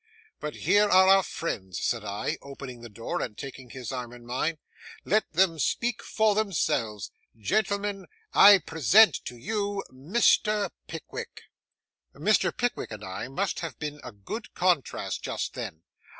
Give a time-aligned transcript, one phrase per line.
[0.39, 4.25] 'But here are our friends,' said I, opening the door and taking his arm in
[4.25, 4.57] mine;
[5.05, 10.71] 'let them speak for themselves.—Gentlemen, I present to you Mr.
[10.87, 11.43] Pickwick.'
[12.15, 12.51] Mr.
[12.57, 15.83] Pickwick and I must have been a good contrast just then.